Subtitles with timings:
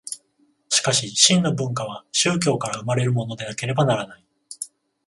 [0.69, 4.25] しかし真の文化は宗教から生まれるものでなければならない。